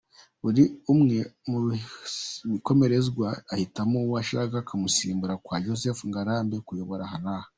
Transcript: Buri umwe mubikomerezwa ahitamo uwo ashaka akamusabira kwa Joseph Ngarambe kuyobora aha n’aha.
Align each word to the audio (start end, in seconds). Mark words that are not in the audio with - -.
Buri 0.43 0.63
umwe 0.93 1.17
mubikomerezwa 1.49 3.27
ahitamo 3.53 3.97
uwo 4.05 4.15
ashaka 4.23 4.55
akamusabira 4.59 5.33
kwa 5.43 5.55
Joseph 5.65 6.01
Ngarambe 6.09 6.57
kuyobora 6.67 7.05
aha 7.07 7.17
n’aha. 7.23 7.47